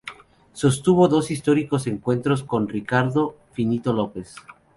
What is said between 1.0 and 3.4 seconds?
dos históricos encuentros con Ricardo